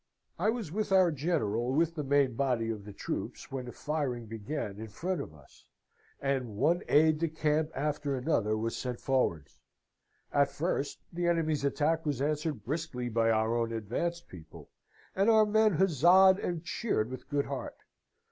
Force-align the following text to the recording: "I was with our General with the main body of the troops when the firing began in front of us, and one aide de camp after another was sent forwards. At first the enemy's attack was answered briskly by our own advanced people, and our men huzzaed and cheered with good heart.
"I 0.39 0.49
was 0.49 0.71
with 0.71 0.91
our 0.91 1.11
General 1.11 1.73
with 1.73 1.93
the 1.93 2.03
main 2.03 2.33
body 2.33 2.71
of 2.71 2.85
the 2.85 2.91
troops 2.91 3.51
when 3.51 3.65
the 3.65 3.71
firing 3.71 4.25
began 4.25 4.79
in 4.79 4.87
front 4.87 5.21
of 5.21 5.31
us, 5.31 5.67
and 6.19 6.55
one 6.55 6.81
aide 6.89 7.19
de 7.19 7.27
camp 7.29 7.69
after 7.75 8.15
another 8.15 8.57
was 8.57 8.75
sent 8.75 8.99
forwards. 8.99 9.59
At 10.33 10.49
first 10.49 11.01
the 11.13 11.27
enemy's 11.27 11.63
attack 11.63 12.03
was 12.03 12.19
answered 12.19 12.65
briskly 12.65 13.09
by 13.09 13.29
our 13.29 13.55
own 13.55 13.71
advanced 13.71 14.27
people, 14.27 14.71
and 15.15 15.29
our 15.29 15.45
men 15.45 15.73
huzzaed 15.73 16.39
and 16.39 16.63
cheered 16.63 17.11
with 17.11 17.29
good 17.29 17.45
heart. 17.45 17.75